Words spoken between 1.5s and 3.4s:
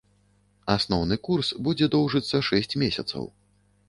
будзе доўжыцца шэсць месяцаў.